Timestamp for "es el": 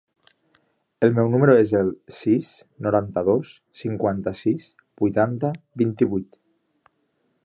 1.63-1.91